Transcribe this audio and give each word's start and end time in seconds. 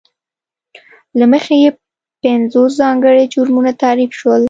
له 1.19 1.25
مخې 1.33 1.55
یې 1.63 1.69
پینځوس 2.21 2.71
ځانګړي 2.81 3.23
جرمونه 3.33 3.71
تعریف 3.83 4.11
شول. 4.19 4.39